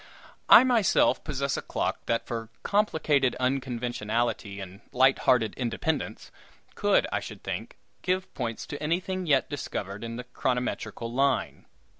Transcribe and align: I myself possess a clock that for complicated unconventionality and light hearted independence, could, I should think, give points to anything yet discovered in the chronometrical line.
I 0.49 0.63
myself 0.63 1.23
possess 1.23 1.57
a 1.57 1.61
clock 1.61 2.07
that 2.07 2.25
for 2.25 2.49
complicated 2.63 3.35
unconventionality 3.39 4.59
and 4.59 4.81
light 4.91 5.19
hearted 5.29 5.53
independence, 5.57 6.31
could, 6.73 7.05
I 7.11 7.19
should 7.19 7.43
think, 7.43 7.77
give 8.01 8.33
points 8.33 8.65
to 8.65 8.81
anything 8.81 9.27
yet 9.27 9.47
discovered 9.47 10.03
in 10.03 10.15
the 10.15 10.23
chronometrical 10.23 11.13
line. 11.13 11.67